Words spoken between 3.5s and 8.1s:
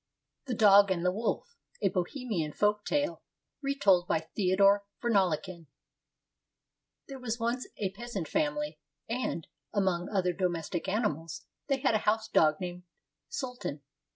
RETOLD BY THEODOR VERNALEKEN There was once a